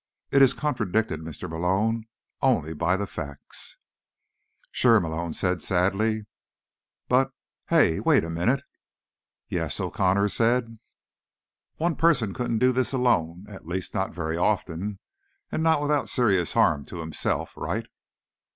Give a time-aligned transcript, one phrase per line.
[0.31, 1.47] It is contradicted, Mr.
[1.47, 2.07] Malone,
[2.41, 3.77] only by the facts."
[4.71, 6.25] "Sure," Malone said sadly.
[7.07, 7.99] "But—hey.
[7.99, 8.63] Wait a minute."
[9.47, 10.79] "Yes?" O'Connor said.
[11.75, 14.97] "One person couldn't do this alone, at least, not very often
[15.51, 17.53] and not without serious harm to himself.
[17.55, 17.85] Right?"